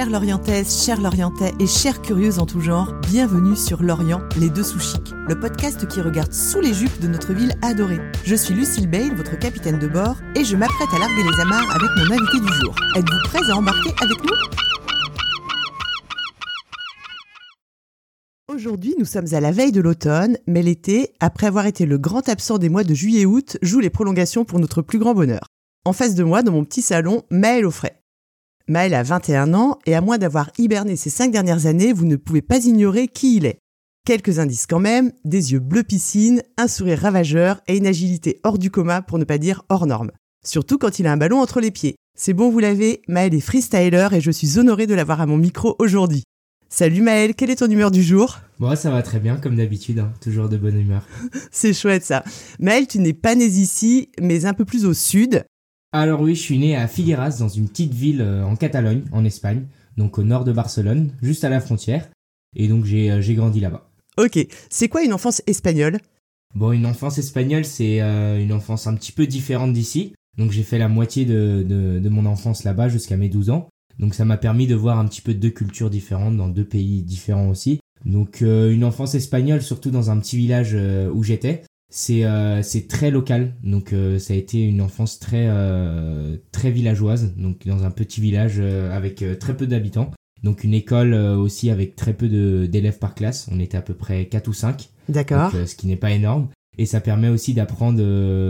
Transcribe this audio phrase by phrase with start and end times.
[0.00, 4.62] Chères Lorientaises, chers Lorientais et chères curieuses en tout genre, bienvenue sur Lorient, les deux
[4.62, 8.00] sous chics, le podcast qui regarde sous les jupes de notre ville adorée.
[8.24, 11.70] Je suis Lucille Bale, votre capitaine de bord, et je m'apprête à larguer les amarres
[11.76, 12.74] avec mon invité du jour.
[12.96, 14.36] Êtes-vous prêts à embarquer avec nous?
[18.54, 22.26] Aujourd'hui, nous sommes à la veille de l'automne, mais l'été, après avoir été le grand
[22.30, 25.46] absent des mois de juillet-août, joue les prolongations pour notre plus grand bonheur.
[25.84, 27.99] En face de moi, dans mon petit salon, Maëlle Offray.
[28.70, 32.14] Maël a 21 ans et à moins d'avoir hiberné ces cinq dernières années, vous ne
[32.14, 33.58] pouvez pas ignorer qui il est.
[34.06, 38.58] Quelques indices quand même, des yeux bleu piscine, un sourire ravageur et une agilité hors
[38.58, 40.12] du coma pour ne pas dire hors norme.
[40.46, 41.96] Surtout quand il a un ballon entre les pieds.
[42.16, 45.36] C'est bon, vous l'avez, Maël est freestyler et je suis honoré de l'avoir à mon
[45.36, 46.22] micro aujourd'hui.
[46.68, 48.38] Salut Maël, quelle est ton humeur du jour?
[48.60, 50.12] Moi, ça va très bien, comme d'habitude, hein.
[50.20, 51.02] toujours de bonne humeur.
[51.50, 52.22] C'est chouette ça.
[52.60, 55.44] Maël, tu n'es pas né ici, mais un peu plus au sud.
[55.92, 59.24] Alors oui, je suis né à Figueras, dans une petite ville euh, en Catalogne, en
[59.24, 59.64] Espagne,
[59.96, 62.08] donc au nord de Barcelone, juste à la frontière.
[62.54, 63.90] Et donc j'ai euh, grandi là-bas.
[64.16, 65.98] Ok, c'est quoi une enfance espagnole?
[66.54, 70.14] Bon, une enfance espagnole, c'est euh, une enfance un petit peu différente d'ici.
[70.38, 73.68] Donc j'ai fait la moitié de, de, mon enfance là-bas jusqu'à mes 12 ans.
[73.98, 77.02] Donc ça m'a permis de voir un petit peu deux cultures différentes dans deux pays
[77.02, 77.80] différents aussi.
[78.04, 80.74] Donc une enfance espagnole, surtout dans un petit village
[81.12, 83.54] où j'étais c'est euh, c'est très local.
[83.62, 87.34] Donc euh, ça a été une enfance très euh, très villageoise.
[87.36, 90.12] Donc dans un petit village avec très peu d'habitants.
[90.42, 92.28] Donc une école aussi avec très peu
[92.66, 93.48] d'élèves par classe.
[93.52, 95.52] On était à peu près 4 ou 5 d'accord.
[95.66, 96.48] Ce qui n'est pas énorme.
[96.78, 98.00] Et ça permet aussi d'apprendre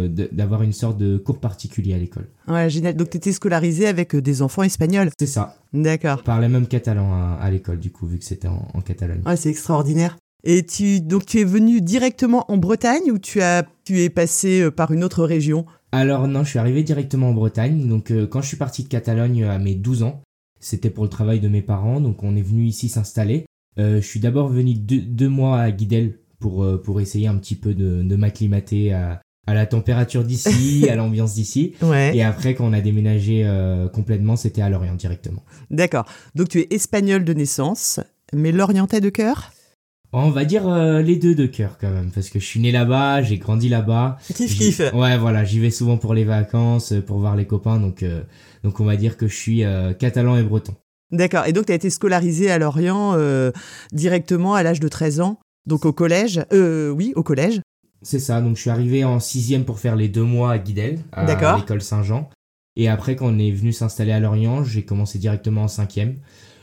[0.09, 2.29] d'avoir une sorte de cours particulier à l'école.
[2.47, 2.95] Ouais génial.
[2.95, 5.11] Donc tu étais scolarisé avec des enfants espagnols.
[5.19, 5.57] C'est ça.
[5.73, 6.23] D'accord.
[6.23, 9.51] Parlais même catalan à, l'école du coup vu que c'était en, en Catalogne ouais c'est
[9.51, 14.09] extraordinaire et tu, donc tu es venu directement en Bretagne ou tu, as, tu es
[14.09, 15.67] passé euh, par une autre région?
[15.93, 17.89] Alors non, je suis arrivé directement en Bretagne.
[17.89, 20.23] Donc euh, quand je suis parti de Catalogne à mes 12 ans,
[20.61, 22.01] c'était pour le travail de mes parents.
[22.01, 23.45] Donc on est venu ici s'installer.
[23.79, 27.75] Euh, je suis d'abord venu deux, mois à Guidel pour, pour essayer un petit peu
[27.75, 31.75] de, de m'acclimater à, à la température d'ici, à l'ambiance d'ici.
[31.83, 32.17] Ouais.
[32.17, 33.47] Et après, quand on a déménagé
[33.93, 35.45] complètement, c'était à Lorient directement.
[35.71, 36.07] D'accord.
[36.35, 38.01] Donc tu es espagnol de naissance,
[38.33, 39.53] mais lorientais de cœur?
[40.13, 42.73] On va dire euh, les deux de cœur quand même, parce que je suis né
[42.73, 44.19] là-bas, j'ai grandi là-bas.
[44.35, 44.81] Kiff kiff.
[44.93, 48.23] Ouais, voilà, j'y vais souvent pour les vacances, pour voir les copains, donc euh,
[48.65, 50.75] donc on va dire que je suis euh, catalan et breton.
[51.13, 51.47] D'accord.
[51.47, 53.17] Et donc tu as été scolarisé à Lorient
[53.93, 56.45] directement à l'âge de 13 ans, donc au collège.
[56.53, 57.61] Euh, oui, au collège.
[58.03, 58.41] C'est ça.
[58.41, 61.83] Donc je suis arrivé en sixième pour faire les deux mois à Guidel, à l'école
[61.83, 62.31] Saint-Jean.
[62.77, 66.17] Et après, quand on est venu s'installer à Lorient, j'ai commencé directement en cinquième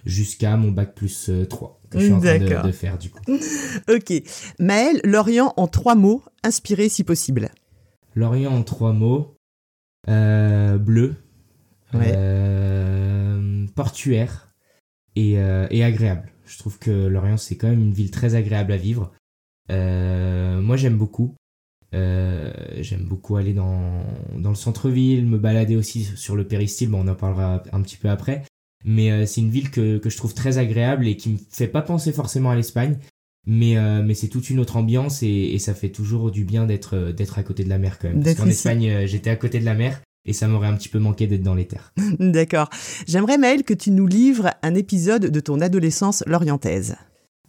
[0.08, 3.22] jusqu'à mon bac plus 3 que je suis en train de, faire du coup.
[3.90, 4.14] ok.
[4.60, 7.50] Maël, Lorient en trois mots, inspiré si possible.
[8.16, 9.36] Lorient en trois mots.
[10.10, 11.16] Euh, bleu.
[11.96, 14.54] Euh, portuaire.
[15.16, 16.32] Et, euh, et, agréable.
[16.46, 19.12] Je trouve que Lorient, c'est quand même une ville très agréable à vivre.
[19.70, 21.36] moi, j'aime beaucoup.
[21.94, 24.04] j'aime beaucoup aller dans,
[24.36, 27.98] dans le centre-ville, me balader aussi sur le péristyle, bon, on en parlera un petit
[27.98, 28.44] peu après.
[28.86, 31.68] Mais euh, c'est une ville que, que je trouve très agréable et qui me fait
[31.68, 32.98] pas penser forcément à l'Espagne.
[33.46, 36.66] Mais, euh, mais c'est toute une autre ambiance et, et, ça fait toujours du bien
[36.66, 38.22] d'être euh, d'être à côté de la mer quand même.
[38.22, 41.00] Parce qu'en Espagne, j'étais à côté de la mer et ça m'aurait un petit peu
[41.00, 41.94] manqué d'être dans les terres.
[42.20, 42.70] D'accord.
[43.08, 46.98] J'aimerais, Maël, que tu nous livres un épisode de ton adolescence lorientaise.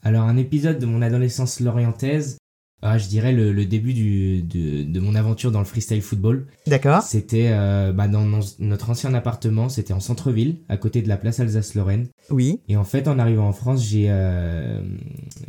[0.02, 2.38] Alors, un épisode de mon adolescence lorientaise,
[2.80, 6.46] ah, je dirais le, début du, de, de, mon aventure dans le freestyle football.
[6.68, 7.02] D'accord.
[7.02, 8.24] C'était euh, bah, dans
[8.60, 12.06] notre ancien appartement, c'était en centre-ville, à côté de la place Alsace-Lorraine.
[12.30, 12.60] Oui.
[12.68, 14.80] Et en fait, en arrivant en France, j'ai euh,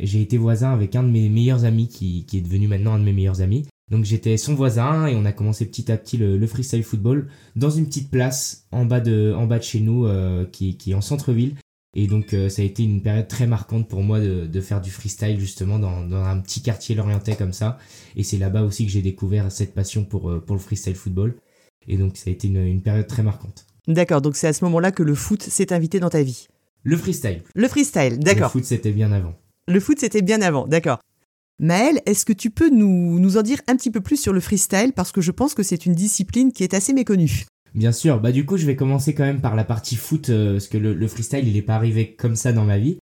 [0.00, 2.98] j'ai été voisin avec un de mes meilleurs amis qui, qui est devenu maintenant un
[2.98, 3.66] de mes meilleurs amis.
[3.90, 7.28] Donc j'étais son voisin et on a commencé petit à petit le, le freestyle football
[7.56, 10.92] dans une petite place en bas de, en bas de chez nous euh, qui, qui
[10.92, 11.54] est en centre-ville
[11.94, 14.80] et donc euh, ça a été une période très marquante pour moi de, de faire
[14.80, 17.78] du freestyle justement dans, dans, un petit quartier lorientais comme ça.
[18.16, 21.34] Et c'est là-bas aussi que j'ai découvert cette passion pour, euh, pour le freestyle football.
[21.88, 23.66] Et donc ça a été une, une période très marquante.
[23.88, 26.46] D'accord, donc c'est à ce moment-là que le foot s'est invité dans ta vie.
[26.84, 27.42] Le freestyle.
[27.54, 28.52] Le freestyle, d'accord.
[28.54, 29.34] Le foot c'était bien avant.
[29.66, 31.00] Le foot c'était bien avant, d'accord.
[31.58, 34.40] Maël, est-ce que tu peux nous, nous en dire un petit peu plus sur le
[34.40, 34.92] freestyle?
[34.94, 37.44] Parce que je pense que c'est une discipline qui est assez méconnue.
[37.74, 40.52] Bien sûr, bah du coup je vais commencer quand même par la partie foot euh,
[40.52, 42.98] parce que le, freestyle il est pas arrivé comme ça dans ma vie.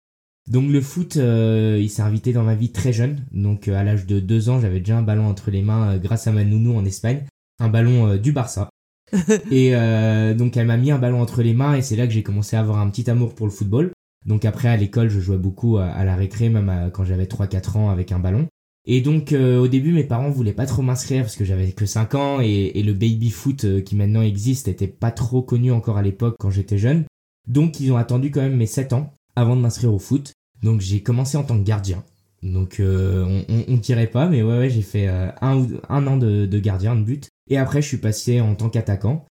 [0.47, 3.83] Donc le foot euh, il s'est invité dans ma vie très jeune, donc euh, à
[3.83, 6.75] l'âge de 2 ans j'avais déjà un ballon entre les mains grâce à ma nounou
[6.75, 7.25] en Espagne,
[7.59, 8.69] un ballon du Barça.
[9.51, 9.71] et
[10.35, 12.56] donc elle m'a mis un ballon entre les mains et c'est là que j'ai commencé
[12.56, 13.91] à avoir un petit amour pour le football.
[14.25, 17.89] Donc après à l'école je jouais beaucoup à, la récré même quand j'avais 3-4 ans
[17.91, 18.47] avec un ballon.
[18.87, 21.85] Et donc euh, au début mes parents voulaient pas trop m'inscrire parce que j'avais que
[21.85, 25.97] 5 ans et, le baby foot euh, qui maintenant existe était pas trop connu encore
[25.97, 27.05] à l'époque quand j'étais jeune.
[27.47, 30.33] Donc ils ont attendu quand même mes 7 ans avant de m'inscrire au foot.
[30.61, 32.03] Donc j'ai commencé en tant que gardien.
[32.43, 35.33] Donc on, on, dirait pas, mais ouais, j'ai fait un,
[35.89, 37.29] un an de, gardien de but.
[37.49, 39.25] Et après je suis passé en tant qu'attaquant.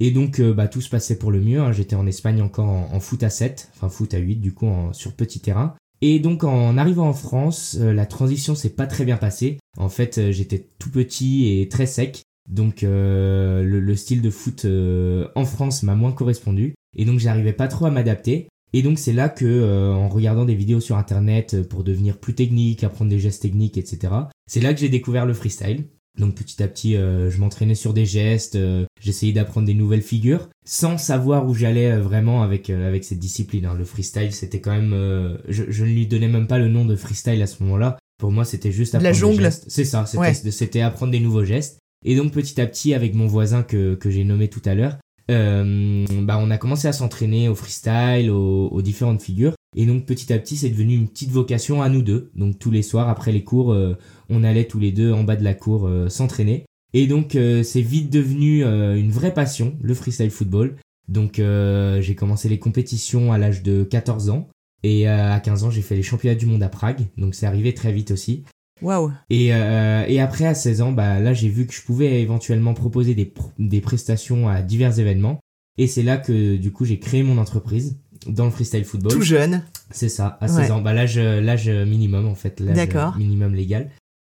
[0.00, 1.60] Et donc bah, tout se passait pour le mieux.
[1.60, 1.72] Hein.
[1.72, 5.12] J'étais en Espagne encore en, foot à 7, enfin foot à 8 du coup sur
[5.12, 5.74] petit terrain.
[6.02, 9.58] Et donc en arrivant en France, la transition s'est pas très bien passée.
[9.78, 12.22] En fait j'étais tout petit et très sec.
[12.48, 17.52] Donc euh, le, style de foot euh, en France m'a moins correspondu et donc j'arrivais
[17.52, 18.48] pas trop à m'adapter.
[18.72, 22.34] Et donc c'est là que euh, en regardant des vidéos sur internet pour devenir plus
[22.34, 24.12] technique, apprendre des gestes techniques, etc.
[24.46, 25.84] C'est là que j'ai découvert le freestyle.
[26.18, 28.58] Donc petit à petit, je m'entraînais sur des gestes,
[29.00, 33.66] j'essayais d'apprendre des nouvelles figures, sans savoir où j'allais vraiment avec avec cette discipline.
[33.66, 33.74] Hein.
[33.76, 36.96] Le freestyle, c'était quand même, je, je ne lui donnais même pas le nom de
[36.96, 37.98] freestyle à ce moment-là.
[38.18, 39.50] Pour moi, c'était juste apprendre la jungle.
[39.68, 41.78] C'est ça, c'était apprendre des nouveaux gestes.
[42.04, 44.96] Et donc petit à petit, avec mon voisin que, que j'ai nommé tout à l'heure,
[45.30, 49.54] euh, bah on a commencé à s'entraîner au freestyle, aux, différentes figures.
[49.76, 52.30] Et donc petit à petit, c'est devenu une petite vocation à nous deux.
[52.34, 53.96] Donc tous les soirs, après les cours, euh,
[54.28, 56.64] on allait tous les deux en bas de la cour euh, s'entraîner.
[56.94, 60.76] Et donc c'est vite devenu une vraie passion, le freestyle football.
[61.08, 64.48] Donc j'ai commencé les compétitions à l'âge de 14 ans.
[64.82, 67.02] Et à 15 ans, j'ai fait les championnats du monde à Prague.
[67.18, 68.44] Donc c'est arrivé très vite aussi.
[68.82, 69.12] Waouh.
[69.30, 72.74] Et, euh, et après, à 16 ans, bah, là, j'ai vu que je pouvais éventuellement
[72.74, 75.40] proposer des, des prestations à divers événements.
[75.78, 79.12] Et c'est là que, du coup, j'ai créé mon entreprise dans le freestyle football.
[79.12, 79.62] Tout jeune.
[79.90, 80.80] C'est ça, à 16 ans.
[80.80, 82.60] Bah, l'âge, l'âge minimum, en fait.
[82.60, 83.90] L'âge minimum légal.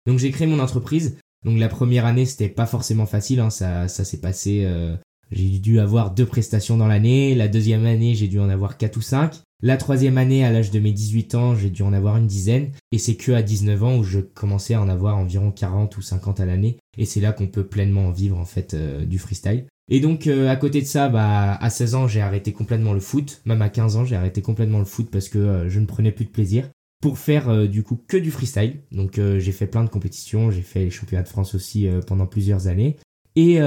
[0.08, 1.18] Donc, j'ai créé mon entreprise.
[1.46, 3.40] Donc, la première année, c'était pas forcément facile.
[3.40, 3.50] Hein.
[3.50, 4.64] Ça, ça s'est passé.
[4.66, 4.96] Euh,
[5.32, 7.36] j'ai dû avoir deux prestations dans l'année.
[7.36, 9.42] La deuxième année, j'ai dû en avoir quatre ou cinq.
[9.62, 12.72] La troisième année, à l'âge de mes 18 ans, j'ai dû en avoir une dizaine.
[12.92, 16.02] Et c'est que à 19 ans où je commençais à en avoir environ 40 ou
[16.02, 16.78] 50 à l'année.
[16.98, 19.66] Et c'est là qu'on peut pleinement en vivre, en fait, euh, du freestyle.
[19.90, 23.00] Et donc, euh, à côté de ça, bah, à 16 ans, j'ai arrêté complètement le
[23.00, 23.42] foot.
[23.46, 26.12] Même à 15 ans, j'ai arrêté complètement le foot parce que euh, je ne prenais
[26.12, 26.70] plus de plaisir.
[27.02, 28.82] Pour faire, du coup, que du freestyle.
[28.92, 30.52] Donc, j'ai fait plein de compétitions.
[30.52, 32.98] J'ai fait les championnats de France aussi pendant plusieurs années.
[33.38, 33.58] Et,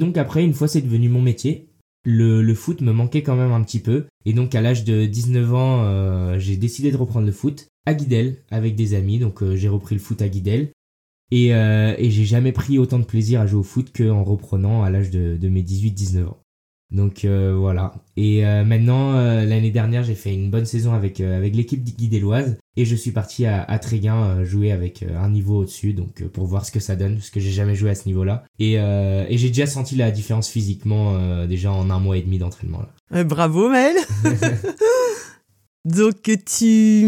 [0.00, 1.72] donc, après, une fois c'est devenu mon métier,
[2.04, 4.06] le, le, foot me manquait quand même un petit peu.
[4.24, 7.94] Et donc à l'âge de 19 ans, euh, j'ai décidé de reprendre le foot à
[7.94, 9.18] Guidel avec des amis.
[9.18, 10.70] Donc euh, j'ai repris le foot à Guidel.
[11.32, 14.82] Et, euh, et j'ai jamais pris autant de plaisir à jouer au foot qu'en reprenant
[14.82, 16.36] à l'âge de, de mes 18-19 ans.
[16.90, 17.94] Donc euh, voilà.
[18.18, 22.84] Et euh, maintenant, l'année dernière, j'ai fait une bonne saison avec avec l'équipe guidéloise et
[22.84, 26.70] je suis parti à, à Tréguin jouer avec un niveau au-dessus, donc pour voir ce
[26.70, 28.44] que ça donne, parce que j'ai jamais joué à ce niveau-là.
[28.58, 32.82] Et, et j'ai déjà senti la différence physiquement déjà en un mois et demi d'entraînement
[33.24, 33.96] bravo Mel.
[35.86, 37.04] donc tu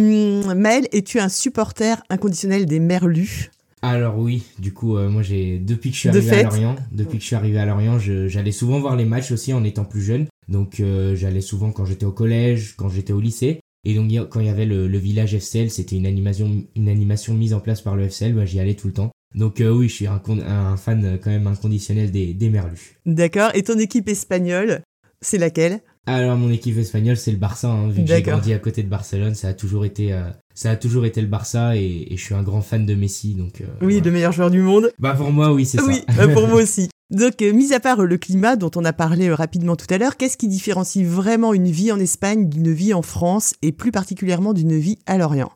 [0.57, 3.51] Mel, es-tu un supporter inconditionnel des Merlus?
[3.89, 7.19] Alors oui, du coup, euh, moi j'ai depuis que je suis arrivé à Lorient, depuis
[7.19, 10.03] que je suis arrivé à Lorient, j'allais souvent voir les matchs aussi en étant plus
[10.03, 10.27] jeune.
[10.49, 13.61] Donc euh, j'allais souvent quand j'étais au collège, quand j'étais au lycée.
[13.85, 17.53] Et donc quand il y avait le, village FCL, c'était une animation, une animation mise
[17.53, 19.11] en place par le FCL, bah, j'y allais tout le temps.
[19.35, 22.99] Donc euh, oui, je suis un, un, fan quand même inconditionnel des, des Merlus.
[23.05, 23.51] D'accord.
[23.55, 24.83] Et ton équipe espagnole,
[25.21, 25.81] c'est laquelle?
[26.07, 28.89] Alors mon équipe espagnole c'est le Barça, hein, vu que j'ai grandi à côté de
[28.89, 32.35] Barcelone, ça a toujours été euh, ça a toujours été le Barça et, je suis
[32.35, 33.61] un grand fan de Messi donc.
[33.61, 34.91] Euh, oui, le meilleur joueur du monde.
[34.99, 35.87] Bah pour moi oui c'est ça.
[35.87, 36.89] Oui, bah, pour moi aussi.
[37.11, 40.37] Donc mis à part le climat dont on a parlé rapidement tout à l'heure, qu'est-ce
[40.37, 44.79] qui différencie vraiment une vie en Espagne d'une vie en France et plus particulièrement d'une
[44.79, 45.53] vie à Lorient?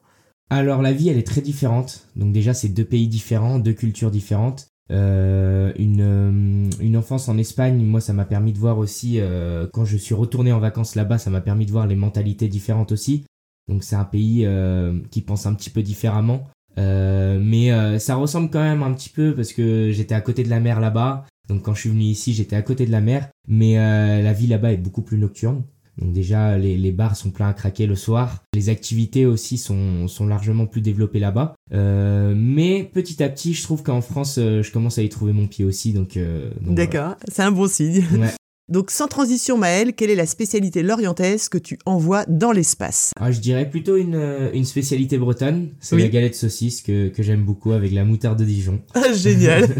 [0.50, 2.08] Alors la vie elle est très différente.
[2.16, 4.68] Donc déjà c'est deux pays différents, deux cultures différentes.
[4.90, 9.66] Euh, une, euh, une enfance en Espagne, moi ça m'a permis de voir aussi, euh,
[9.70, 12.92] quand je suis retourné en vacances là-bas, ça m'a permis de voir les mentalités différentes
[12.92, 13.24] aussi.
[13.68, 16.48] Donc c'est un pays euh, qui pense un petit peu différemment.
[16.76, 20.60] mais ça ressemble quand même un petit peu parce que j'étais à côté de la
[20.60, 21.26] mer là-bas.
[21.48, 23.28] Donc quand je suis venu ici, j'étais à côté de la mer.
[23.46, 23.74] Mais
[24.22, 25.62] la vie là-bas est beaucoup plus nocturne.
[26.00, 28.44] Donc déjà, les, les, bars sont pleins à craquer le soir.
[28.54, 31.54] Les activités aussi sont, sont largement plus développées là-bas.
[31.72, 35.32] Euh, mais petit à petit, je trouve qu'en France, euh, je commence à y trouver
[35.32, 35.92] mon pied aussi.
[35.92, 38.04] Donc, euh, D'accord, c'est un bon signe.
[38.16, 38.32] Ouais.
[38.68, 43.12] Donc sans transition Maël, quelle est la spécialité lorientaise que tu envoies dans l'espace?
[43.18, 47.22] Ah, Je dirais plutôt une, euh, une spécialité bretonne, c'est la galette saucisse que, que
[47.22, 48.82] j'aime beaucoup avec la moutarde de Dijon.
[48.94, 49.68] Ah, génial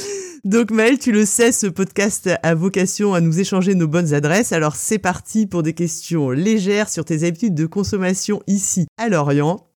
[0.44, 4.52] Donc Maël, tu le sais, ce podcast a vocation à nous échanger nos bonnes adresses.
[4.52, 9.68] Alors c'est parti pour des questions légères sur tes habitudes de consommation ici à Lorient.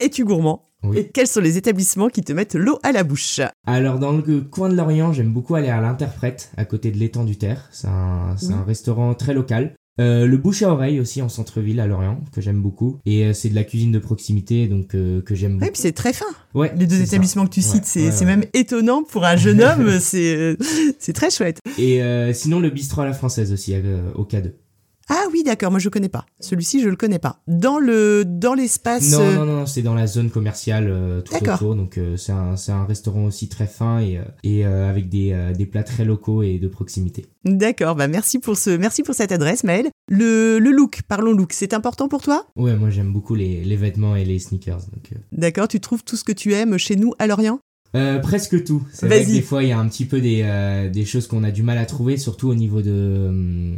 [0.00, 0.71] Es-tu gourmand?
[0.94, 4.40] Et quels sont les établissements qui te mettent l'eau à la bouche Alors dans le
[4.40, 7.68] coin de Lorient, j'aime beaucoup aller à l'Interprète, à côté de l'étang du Terre.
[7.70, 9.74] C'est un, un, restaurant très local.
[10.00, 13.32] Euh, le bouche à oreille aussi en centre-ville à Lorient que j'aime beaucoup et euh,
[13.34, 15.64] c'est de la cuisine de proximité donc euh, que j'aime beaucoup.
[15.66, 16.24] Ouais, puis c'est très fin.
[16.54, 20.56] Ouais, les deux établissements que tu cites, c'est même étonnant pour un jeune homme, c'est
[20.98, 21.58] c'est très chouette.
[21.78, 22.00] Et
[22.32, 23.74] sinon le bistrot à la française aussi
[24.14, 24.52] au K2.
[25.08, 26.24] Ah oui, d'accord, moi je connais pas.
[26.40, 27.40] Celui-ci, je le connais pas.
[27.46, 29.10] Dans le dans l'espace.
[29.10, 31.54] Non, euh, non, non, c'est dans la zone commerciale euh, tout D'accord.
[31.56, 31.74] autour.
[31.74, 35.52] Donc euh, c'est un, c'est un restaurant aussi très fin et, euh, et avec des,
[35.56, 37.26] des plats très locaux et de proximité.
[37.44, 39.90] D'accord, bah merci pour ce merci pour cette adresse, Maël.
[40.08, 42.46] Le, le look, parlons look, c'est important pour toi?
[42.56, 44.78] Ouais, moi j'aime beaucoup les, les vêtements et les sneakers.
[44.92, 47.58] Donc, D'accord, tu trouves tout ce que tu aimes chez nous à Lorient?
[47.94, 48.82] Euh, presque tout.
[48.92, 51.26] C'est vrai que des fois, il y a un petit peu des, euh, des choses
[51.26, 53.76] qu'on a du mal à trouver, surtout au niveau de, euh,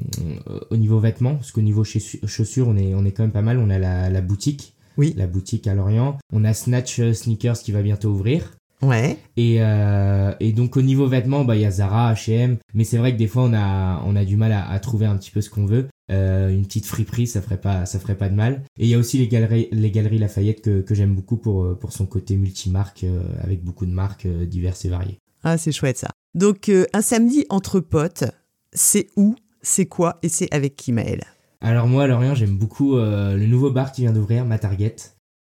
[0.70, 3.58] au niveau vêtements, parce qu'au niveau chaussures, on est, on est quand même pas mal.
[3.58, 4.74] On a la, la boutique.
[4.96, 5.14] Oui.
[5.16, 6.18] La boutique à Lorient.
[6.32, 8.52] On a Snatch euh, Sneakers qui va bientôt ouvrir.
[8.82, 9.16] Ouais.
[9.36, 12.98] Et, euh, et donc au niveau vêtements, bah il y a Zara, H&M, mais c'est
[12.98, 15.30] vrai que des fois on a on a du mal à, à trouver un petit
[15.30, 15.88] peu ce qu'on veut.
[16.10, 18.62] Euh, une petite friperie, ça ferait pas ça ferait pas de mal.
[18.78, 21.64] Et il y a aussi les galeries les galeries Lafayette que, que j'aime beaucoup pour
[21.64, 25.18] euh, pour son côté multimarque euh, avec beaucoup de marques euh, diverses et variées.
[25.42, 26.10] Ah, c'est chouette ça.
[26.34, 28.24] Donc un samedi entre potes,
[28.72, 31.22] c'est où, c'est quoi et c'est avec qui, Maël
[31.60, 34.96] Alors moi à Lorient, j'aime beaucoup le nouveau bar qui vient d'ouvrir, ma Target.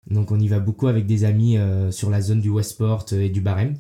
[0.08, 1.58] Donc on y va beaucoup avec des amis
[1.90, 3.76] sur la zone du Westport et du Barème.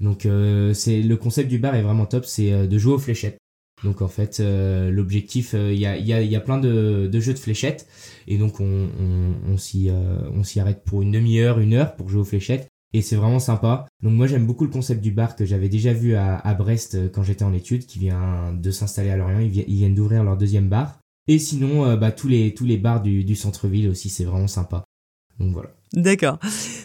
[0.00, 0.26] Donc
[0.72, 3.36] c'est le concept du bar est vraiment top, c'est de jouer aux fléchettes.
[3.84, 7.10] Donc en fait euh, l'objectif, euh, il y, a, y, a, y a plein de,
[7.20, 7.86] jeux de fléchettes
[8.26, 12.20] et donc on, on, euh, on s'y arrête pour une demi-heure, une heure pour jouer
[12.20, 13.86] aux fléchettes et c'est vraiment sympa.
[14.02, 17.22] Donc moi j'aime beaucoup le concept du bar que j'avais déjà vu à, Brest quand
[17.22, 19.40] j'étais en études, qui vient de s'installer à Lorient.
[19.40, 20.98] Ils, ils viennent d'ouvrir leur deuxième bar.
[21.30, 24.84] Et sinon, bah, tous les tous les bars du, du centre-ville aussi, c'est vraiment sympa.
[25.38, 25.68] Donc voilà.
[25.92, 26.38] D'accord.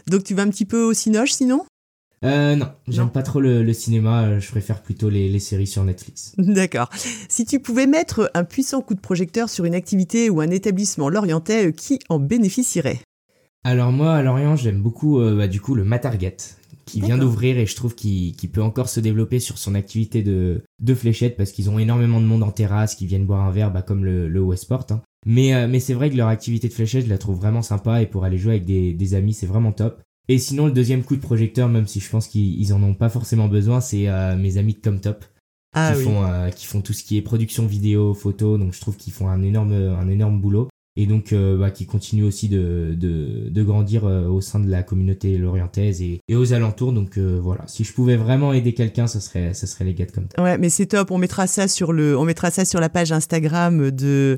[0.07, 1.65] Donc tu vas un petit peu au Cinoche sinon?
[2.23, 4.23] Euh, non, j'aime pas trop le, le cinéma.
[4.23, 6.33] euh, Je préfère plutôt les, les séries sur Netflix.
[6.37, 6.89] D'accord.
[7.29, 11.09] Si tu pouvais mettre un puissant coup de projecteur sur une activité ou un établissement
[11.09, 12.99] lorientais, euh, qui en bénéficierait?
[13.65, 16.35] Alors moi, à Lorient, j'aime beaucoup euh, bah, du coup le Matarget
[16.85, 20.63] qui vient d'ouvrir et je trouve qu'il peut encore se développer sur son activité de,
[20.81, 23.71] de fléchettes parce qu'ils ont énormément de monde en terrasse qui viennent boire un verre
[23.71, 24.85] bah, comme le, le Westport.
[24.91, 25.01] hein.
[25.25, 28.01] Mais, euh, mais c'est vrai que leur activité de fléchette, je la trouve vraiment sympa
[28.01, 30.01] et pour aller jouer avec des, des amis, c'est vraiment top.
[30.29, 32.93] Et sinon, le deuxième coup de projecteur, même si je pense qu'ils ils en ont
[32.93, 35.25] pas forcément besoin, c'est euh, mes amis de Comtop
[35.73, 36.03] Ah qui, oui.
[36.05, 38.57] font, euh, qui font tout ce qui est production vidéo, photo.
[38.57, 40.69] Donc je trouve qu'ils font un énorme, un énorme boulot.
[40.95, 44.83] Et donc euh, bah, qui continuent aussi de, de, de grandir au sein de la
[44.83, 46.93] communauté lorientaise et, et aux alentours.
[46.93, 50.11] Donc voilà, si je pouvais vraiment aider quelqu'un, ça serait, ça serait les gars de
[50.11, 51.09] comme Ouais, mais c'est top.
[51.11, 54.37] On mettra ça sur le, on mettra ça sur la page Instagram de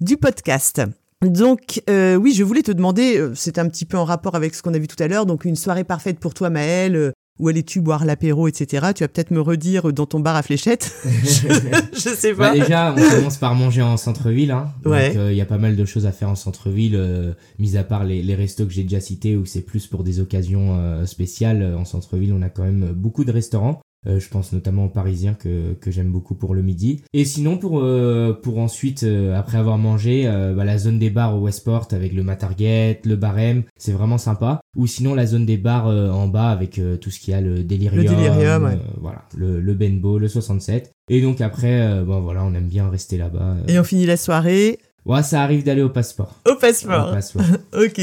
[0.00, 0.82] du podcast.
[1.24, 4.54] Donc euh, oui, je voulais te demander, euh, c'est un petit peu en rapport avec
[4.54, 5.26] ce qu'on a vu tout à l'heure.
[5.26, 6.96] Donc une soirée parfaite pour toi, Maëlle.
[6.96, 8.88] euh, Où allais-tu boire l'apéro, etc.
[8.94, 10.92] Tu vas peut-être me redire dans ton bar à fléchettes.
[11.04, 11.48] je,
[11.92, 12.58] je sais Bah, pas.
[12.58, 14.52] déjà, on commence par manger en centre-ville.
[14.52, 14.72] Hein.
[14.84, 15.14] Ouais.
[15.14, 17.82] Donc, il y a pas mal de choses à faire en centre-ville, euh, mis à
[17.82, 21.06] part les, les restos que j'ai déjà cités, où c'est plus pour des occasions euh,
[21.06, 21.74] spéciales.
[21.76, 23.80] En centre-ville, on a quand même beaucoup de restaurants.
[24.06, 27.02] Euh, je pense notamment aux Parisiens que, que j'aime beaucoup pour le midi.
[27.14, 31.10] Et sinon, pour, euh, pour ensuite, euh, après avoir mangé, euh, bah, la zone des
[31.10, 34.60] bars au Westport avec le Matarget, le Barème, c'est vraiment sympa.
[34.76, 37.34] Ou sinon, la zone des bars euh, en bas avec euh, tout ce qu'il y
[37.36, 38.78] a, le Delirium, Le Delirium, ouais.
[39.00, 40.92] voilà, le, le Benbow, le 67.
[41.08, 43.56] Et donc après, euh, bon voilà, on aime bien rester là-bas.
[43.68, 46.40] Et on finit la soirée Ouais, ça arrive d'aller au passeport.
[46.48, 47.10] au Au passeport.
[47.12, 47.42] passeport.
[47.74, 48.00] ok.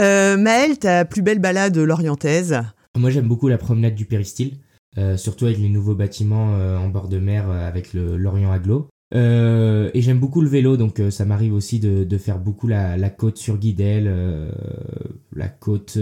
[0.00, 2.60] Euh, Maëlle, ta plus belle balade lorientaise
[2.96, 4.54] Moi, j'aime beaucoup la promenade du Péristyle,
[4.96, 8.52] euh, surtout avec les nouveaux bâtiments euh, en bord de mer euh, avec le l'Orient
[8.52, 8.88] Aglo.
[9.12, 13.10] Et j'aime beaucoup le vélo, donc ça m'arrive aussi de, de faire beaucoup la, la
[13.10, 14.12] côte sur Guidel,
[15.36, 15.96] la côte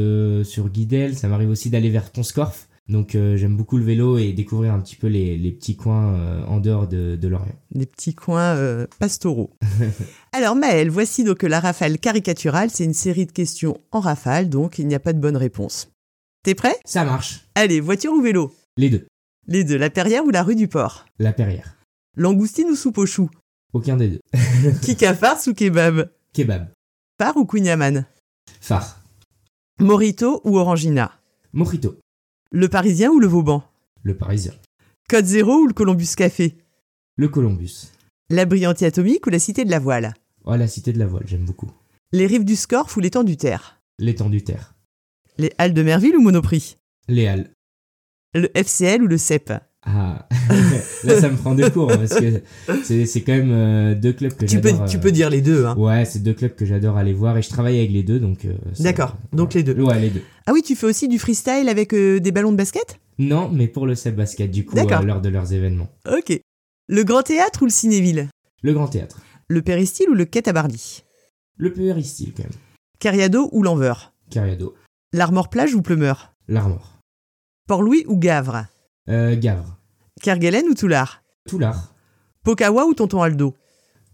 [0.45, 1.15] sur Guidel.
[1.15, 2.69] Ça m'arrive aussi d'aller vers Ponscorf.
[2.89, 6.59] Donc j'aime beaucoup le vélo et découvrir un petit peu les, les petits coins en
[6.59, 7.55] dehors de, de l'Orient.
[7.75, 9.51] des petits coins pastoraux.
[10.33, 12.71] Alors Maëlle, voici donc la rafale caricaturale.
[12.71, 15.91] C'est une série de questions en rafale, donc il n'y a pas de bonne réponse.
[16.45, 16.77] T'es prêt?
[16.87, 17.43] Ça marche.
[17.57, 18.53] Allez, voiture ou vélo?
[18.79, 19.07] Les deux.
[19.47, 21.05] Les deux, la Perrière ou la rue du Port?
[21.19, 21.77] La Perrière.
[22.17, 23.29] Langoustine ou soupe aux choux
[23.75, 24.21] Aucun des deux.
[24.83, 26.11] Kika farce ou kebab?
[26.33, 26.69] Kebab.
[27.19, 28.05] Phare ou Queen
[28.61, 29.03] Phare.
[29.79, 31.21] Morito ou Orangina?
[31.53, 31.99] Mojito.
[32.51, 33.63] Le Parisien ou le Vauban?
[34.03, 34.55] Le Parisien.
[35.09, 36.57] Code Zéro ou le Columbus Café?
[37.17, 37.91] Le Columbus.
[38.31, 40.15] La Brillante Atomique ou la Cité de la Voile?
[40.45, 41.71] Oh, la Cité de la Voile, j'aime beaucoup.
[42.13, 43.83] Les rives du Scorff ou l'étang du Terre?
[43.99, 44.75] L'étang du Terre.
[45.37, 46.79] Les Halles de Merville ou Monoprix?
[47.09, 47.51] Les Halles.
[48.35, 49.53] Le FCL ou le CEP
[49.85, 50.27] Ah,
[51.05, 54.33] là ça me prend de cours hein, parce que c'est quand même euh, deux clubs
[54.35, 54.89] que tu peux, j'adore.
[54.89, 55.67] tu euh, peux dire les deux.
[55.67, 55.77] Hein.
[55.77, 58.45] Ouais, c'est deux clubs que j'adore aller voir et je travaille avec les deux donc.
[58.47, 59.75] euh, D'accord, donc les deux.
[59.83, 60.23] Ouais, les deux.
[60.47, 62.99] Ah oui, tu fais aussi du freestyle avec euh, des ballons de basket?
[63.19, 65.89] Non, mais pour le CEP Basket du coup euh, lors de leurs événements.
[66.11, 66.41] Ok.
[66.89, 68.29] Le Grand Théâtre ou le Cinéville?
[68.63, 69.21] Le Grand Théâtre.
[69.49, 71.03] Le Péristyle ou le Quai Tabarly
[71.59, 72.53] Le Péristyle quand même.
[72.99, 74.15] Cariado ou L'Enveur?
[74.31, 74.75] Cariado.
[75.13, 76.99] L'Armor Plage ou Pleumeur L'Armor.
[77.69, 78.67] Port-Louis ou Gavre?
[79.09, 79.77] Euh, Gavre.
[80.21, 81.23] Kerguelen ou Toulard?
[81.49, 81.95] Toulard.
[82.45, 83.55] Pokawa ou Tonton Aldo?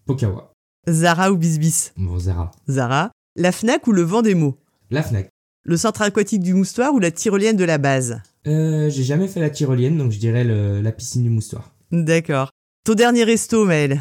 [0.07, 0.52] Pokawa.
[0.88, 1.93] Zara ou Bisbis?
[1.97, 2.50] Bon, Zara.
[2.69, 3.11] Zara.
[3.37, 4.57] La Fnac ou le Vendémo
[4.90, 5.28] La Fnac.
[5.64, 8.21] Le centre aquatique du Moustoir ou la tyrolienne de la base?
[8.47, 11.71] Euh, j'ai jamais fait la tyrolienne, donc je dirais le- la piscine du moustoir.
[11.93, 12.50] D'accord.
[12.85, 14.00] Ton dernier resto, Maël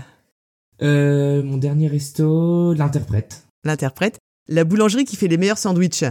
[0.82, 3.44] Euh, mon dernier resto, l'interprète.
[3.66, 4.18] L'interprète.
[4.48, 6.06] La boulangerie qui fait les meilleurs sandwichs?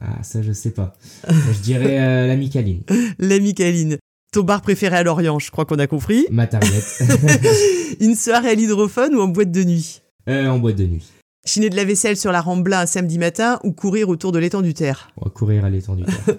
[0.00, 0.94] Ah, ça, je sais pas.
[1.28, 2.82] je dirais euh, la Micaline.
[3.18, 3.98] La Micaline.
[4.32, 6.26] Ton bar préféré à Lorient, je crois qu'on a compris.
[6.30, 6.82] Ma target.
[8.00, 10.02] Une soirée à l'hydrophone ou en boîte de nuit?
[10.28, 11.06] Euh, en boîte de nuit.
[11.46, 14.62] Chiner de la vaisselle sur la Rambla un samedi matin ou courir autour de l'étang
[14.62, 15.10] du Terre?
[15.16, 16.36] On va courir à l'étang du terre.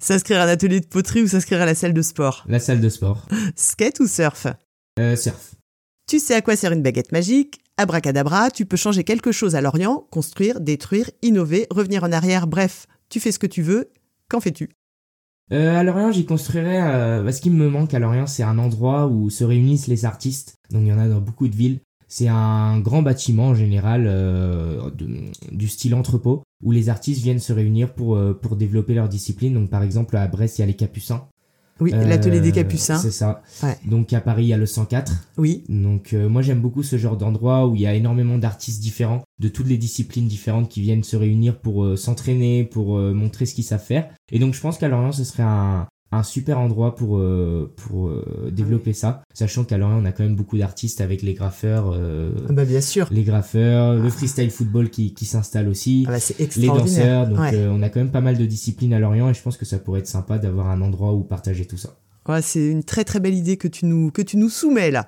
[0.00, 2.44] S'inscrire à un atelier de poterie ou s'inscrire à la salle de sport?
[2.48, 3.26] La salle de sport.
[3.56, 4.46] Skate ou surf?
[5.00, 5.56] Euh, surf.
[6.08, 7.60] Tu sais à quoi sert une baguette magique?
[7.78, 12.86] Abracadabra, tu peux changer quelque chose à Lorient, construire, détruire, innover, revenir en arrière, bref,
[13.10, 13.90] tu fais ce que tu veux.
[14.30, 14.70] Qu'en fais-tu?
[15.52, 16.80] Euh, à Lorient, j'y construirais.
[16.82, 20.06] Euh, bah, ce qui me manque à Lorient, c'est un endroit où se réunissent les
[20.06, 20.56] artistes.
[20.70, 21.80] Donc il y en a dans beaucoup de villes.
[22.08, 24.90] C'est un grand bâtiment en général euh,
[25.50, 29.54] du style entrepôt où les artistes viennent se réunir pour, euh, pour développer leur discipline.
[29.54, 31.28] Donc par exemple à Brest, il y a les Capucins.
[31.80, 32.98] Oui, Euh, l'atelier des Capucins.
[32.98, 33.42] C'est ça.
[33.62, 33.76] Ouais.
[33.84, 35.12] Donc à Paris, il y a le 104.
[35.36, 38.80] Oui, Donc euh, moi j'aime beaucoup ce genre d'endroit où il y a énormément d'artistes
[38.80, 43.46] différents, de toutes les disciplines différentes qui viennent se réunir pour euh, s'entraîner, pour montrer
[43.46, 44.08] ce qu'ils savent faire.
[44.32, 48.08] Et donc je pense qu'à Lorient ce serait un, un super endroit pour, euh, pour
[48.08, 51.92] euh, développer ça, sachant qu'à Lorient on a quand même beaucoup d'artistes avec les graffeurs,
[51.94, 53.08] euh, bah bien sûr.
[53.10, 56.04] les graffeurs, le freestyle football qui, qui s'installe aussi.
[56.06, 57.66] Ah bah, c'est Les danseurs, donc Ouais.
[57.68, 59.78] on a quand même pas mal de disciplines à Lorient et je pense que ça
[59.78, 61.96] pourrait être sympa d'avoir un endroit où partager tout ça.
[62.28, 65.06] Ouais, c'est une très très belle idée que tu nous, que tu nous soumets là.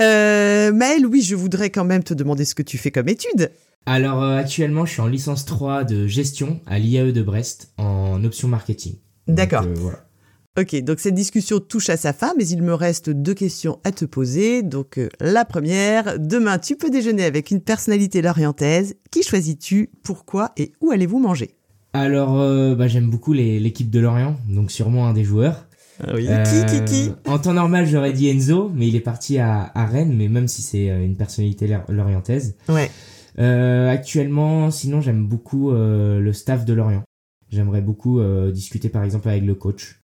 [0.00, 3.50] Euh, Maëlle, oui, je voudrais quand même te demander ce que tu fais comme étude.
[3.86, 8.48] Alors actuellement, je suis en licence 3 de gestion à l'IAE de Brest en option
[8.48, 8.94] marketing.
[9.34, 9.64] D'accord.
[9.66, 9.98] euh, voilà.
[10.58, 13.92] Ok, donc cette discussion touche à sa fin, mais il me reste deux questions à
[13.92, 14.62] te poser.
[14.62, 18.96] Donc euh, la première, demain tu peux déjeuner avec une personnalité lorientaise.
[19.12, 19.90] Qui choisis-tu?
[20.02, 21.54] Pourquoi Et où allez-vous manger?
[21.92, 25.66] Alors, euh, bah, j'aime beaucoup l'équipe de Lorient, donc sûrement un des joueurs.
[26.14, 26.26] oui.
[26.28, 27.10] Euh, Qui, qui, qui?
[27.26, 30.46] En temps normal, j'aurais dit Enzo, mais il est parti à, à Rennes, mais même
[30.48, 32.54] si c'est une personnalité lor- lorientaise.
[32.68, 32.90] Ouais.
[33.38, 37.02] Euh, actuellement, sinon, j'aime beaucoup euh, le staff de Lorient.
[37.50, 40.00] J'aimerais beaucoup euh, discuter par exemple avec le coach.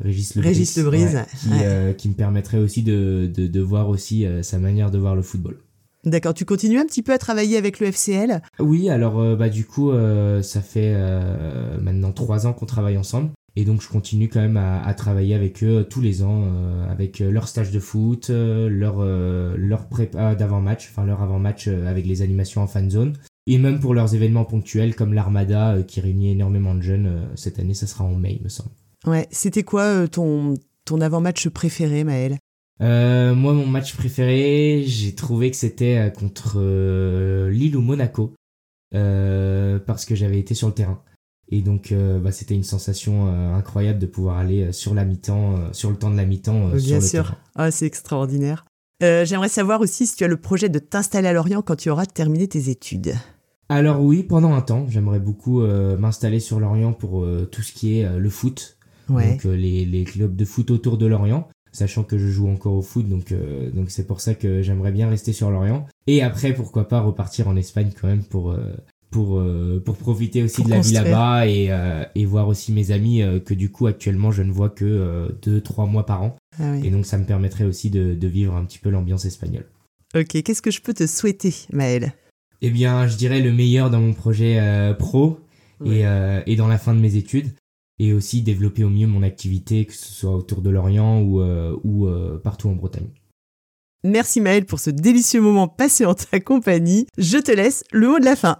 [0.00, 1.56] Régis Lebris, Régis Lebris, ouais, qui, ouais.
[1.62, 5.16] euh, qui me permettrait aussi de, de, de voir aussi euh, sa manière de voir
[5.16, 5.58] le football.
[6.04, 9.48] D'accord, tu continues un petit peu à travailler avec le FCL Oui, alors euh, bah
[9.48, 13.30] du coup, euh, ça fait euh, maintenant trois ans qu'on travaille ensemble.
[13.56, 16.44] Et donc je continue quand même à, à travailler avec eux tous les ans,
[16.88, 22.62] avec leur stage de foot, leur, leur prépa d'avant-match, enfin leur avant-match avec les animations
[22.62, 23.14] en fan zone.
[23.50, 27.06] Et même pour leurs événements ponctuels comme l'Armada euh, qui réunit énormément de jeunes.
[27.06, 28.70] euh, cette année, ça sera en mai, il me semble.
[29.06, 32.36] Ouais, c'était quoi euh, ton, ton avant-match préféré, Maëlle
[32.82, 38.34] Euh, moi, mon match préféré, j'ai trouvé que c'était contre euh, Lille ou Monaco,
[38.94, 41.02] euh, parce que j'avais été sur le terrain.
[41.50, 45.96] Et donc, bah, c'était une sensation incroyable de pouvoir aller sur la mi-temps, sur le
[45.96, 47.22] temps de la mi-temps, euh, sur Bien le sûr.
[47.24, 47.36] terrain.
[47.54, 48.66] Ah, c'est extraordinaire.
[49.00, 52.04] J'aimerais savoir aussi si tu as le projet de t'installer à Lorient quand tu auras
[52.04, 53.14] terminé tes études.
[53.68, 57.72] Alors oui, pendant un temps, j'aimerais beaucoup euh, m'installer sur Lorient pour euh, tout ce
[57.72, 58.76] qui est euh, le foot,
[59.10, 59.30] Ouais.
[59.32, 62.82] donc les, les clubs de foot autour de Lorient, sachant que je joue encore au
[62.82, 65.86] foot, donc euh, donc c'est pour ça que j'aimerais bien rester sur Lorient.
[66.06, 68.74] Et après, pourquoi pas repartir en Espagne quand même pour euh,
[69.10, 72.70] pour euh, pour profiter aussi Pour de la vie là-bas et euh, et voir aussi
[72.72, 76.04] mes amis euh, que du coup actuellement je ne vois que euh, deux trois mois
[76.04, 76.36] par an.
[76.60, 76.86] Ah oui.
[76.86, 79.64] Et donc ça me permettrait aussi de de vivre un petit peu l'ambiance espagnole.
[80.14, 82.12] Ok, qu'est-ce que je peux te souhaiter, Maëlle?
[82.62, 85.40] Eh bien, je dirais le meilleur dans mon projet euh, pro
[85.80, 85.98] Ouais.
[85.98, 87.52] et, euh, et dans la fin de mes études.
[88.00, 91.76] Et aussi développer au mieux mon activité, que ce soit autour de l'Orient ou, euh,
[91.84, 93.08] ou euh, partout en Bretagne.
[94.04, 97.06] Merci Maëlle pour ce délicieux moment passé en ta compagnie.
[97.16, 98.58] Je te laisse le mot de la fin.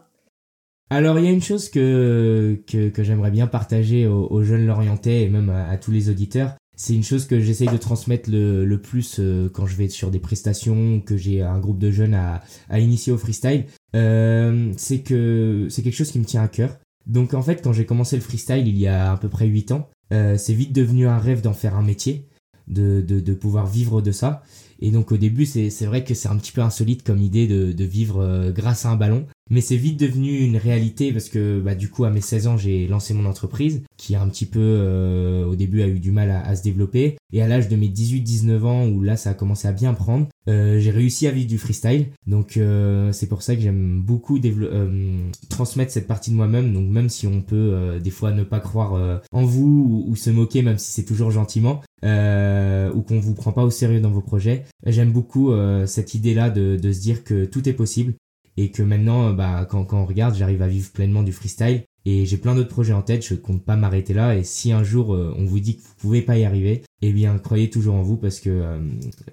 [0.91, 4.67] Alors, il y a une chose que, que, que j'aimerais bien partager aux, aux jeunes
[4.67, 6.55] Lorientais et même à, à tous les auditeurs.
[6.77, 10.11] C'est une chose que j'essaye de transmettre le, le plus euh, quand je vais sur
[10.11, 13.65] des prestations, que j'ai un groupe de jeunes à, à initier au freestyle.
[13.97, 16.79] Euh, c'est que c'est quelque chose qui me tient à cœur.
[17.07, 19.73] Donc en fait, quand j'ai commencé le freestyle il y a à peu près 8
[19.73, 22.29] ans, euh, c'est vite devenu un rêve d'en faire un métier,
[22.67, 24.43] de, de, de pouvoir vivre de ça.
[24.81, 27.73] Et donc au début, c'est vrai que c'est un petit peu insolite comme idée de,
[27.73, 29.27] de vivre euh, grâce à un ballon.
[29.51, 32.57] Mais c'est vite devenu une réalité parce que bah, du coup, à mes 16 ans,
[32.57, 36.13] j'ai lancé mon entreprise qui a un petit peu, euh, au début, a eu du
[36.13, 37.17] mal à, à se développer.
[37.33, 40.29] Et à l'âge de mes 18-19 ans, où là, ça a commencé à bien prendre,
[40.49, 42.07] euh, j'ai réussi à vivre du freestyle.
[42.27, 46.73] Donc euh, c'est pour ça que j'aime beaucoup euh, transmettre cette partie de moi-même.
[46.73, 50.17] Donc même si on peut euh, des fois ne pas croire euh, en vous ou,
[50.17, 54.11] se moquer, même si c'est toujours gentiment, ou qu'on vous prend pas au sérieux dans
[54.11, 54.65] vos projets.
[54.87, 55.53] J'aime beaucoup
[55.87, 58.15] cette idée-là de, de se dire que tout est possible
[58.59, 61.85] et que maintenant, bah, quand, quand on regarde, j'arrive à vivre pleinement du freestyle.
[62.05, 64.35] Et j'ai plein d'autres projets en tête, je compte pas m'arrêter là.
[64.35, 67.13] Et si un jour euh, on vous dit que vous pouvez pas y arriver, eh
[67.13, 68.79] bien croyez toujours en vous parce que euh,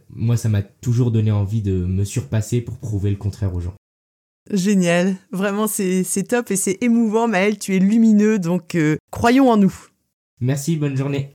[0.10, 3.76] moi ça m'a toujours donné envie de me surpasser pour prouver le contraire aux gens.
[4.52, 9.58] Génial, vraiment c'est top et c'est émouvant Maël, tu es lumineux donc euh, croyons en
[9.58, 9.74] nous.
[10.42, 11.32] Merci, bonne journée.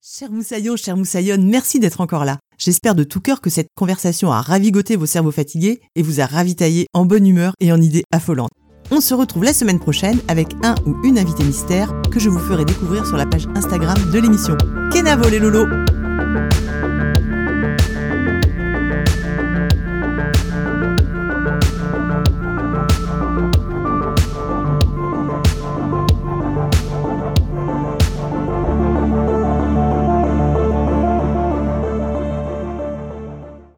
[0.00, 2.38] Cher Moussaillon, cher Moussaillonne, merci d'être encore là.
[2.58, 6.26] J'espère de tout cœur que cette conversation a ravigoté vos cerveaux fatigués et vous a
[6.26, 8.50] ravitaillé en bonne humeur et en idées affolantes.
[8.90, 12.40] On se retrouve la semaine prochaine avec un ou une invitée mystère que je vous
[12.40, 14.56] ferai découvrir sur la page Instagram de l'émission.
[14.92, 15.68] Kenavo les lolos